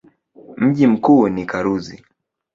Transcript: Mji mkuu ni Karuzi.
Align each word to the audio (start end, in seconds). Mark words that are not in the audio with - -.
Mji 0.57 0.87
mkuu 0.87 1.29
ni 1.29 1.45
Karuzi. 1.45 2.03